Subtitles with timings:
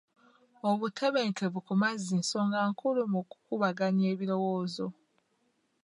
[0.69, 4.87] Obutebenkevu ku mazzi nzonga nkulu mu kukubaganya birowoozo.